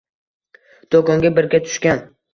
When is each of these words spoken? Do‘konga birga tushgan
Do‘konga 0.95 1.31
birga 1.37 1.63
tushgan 1.69 2.07